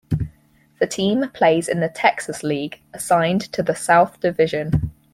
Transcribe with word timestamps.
The 0.79 0.87
team 0.87 1.29
plays 1.31 1.67
in 1.67 1.79
the 1.79 1.87
Texas 1.87 2.41
League, 2.41 2.81
assigned 2.91 3.41
to 3.53 3.61
the 3.61 3.75
South 3.75 4.19
Division. 4.19 4.91